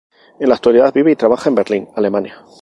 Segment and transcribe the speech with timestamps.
[0.39, 2.43] En la actualidad vive y trabaja en Berlín, Alemania.